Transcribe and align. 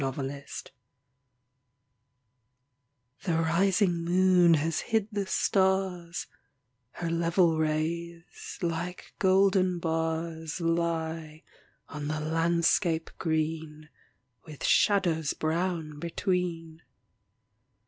ENDYMION 0.03 0.43
The 3.21 3.33
rising 3.37 4.03
moon 4.03 4.55
has 4.55 4.79
hid 4.79 5.07
the 5.11 5.27
stars; 5.27 6.25
Her 6.93 7.11
level 7.11 7.59
rays, 7.59 8.57
like 8.63 9.13
golden 9.19 9.77
bars, 9.77 10.59
Lie 10.59 11.43
on 11.87 12.07
the 12.07 12.19
landscape 12.19 13.11
green, 13.19 13.89
With 14.43 14.63
shadows 14.63 15.33
brown 15.33 15.99
between. 15.99 16.81